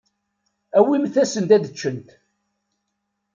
[0.77, 2.09] Awimt-asen-d ad ččent.